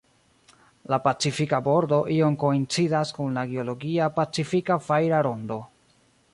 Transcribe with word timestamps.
La 0.93 0.97
"Pacifika 1.07 1.59
Bordo" 1.67 1.99
iom 2.15 2.39
koincidas 2.45 3.13
kun 3.19 3.37
la 3.41 3.45
geologia 3.53 4.11
Pacifika 4.19 4.81
fajra 4.89 5.25
rondo. 5.29 5.63